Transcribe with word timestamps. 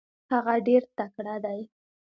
هغه 0.31 0.53
ډېر 0.67 0.83
تکړه 0.97 1.35
دی. 1.45 1.61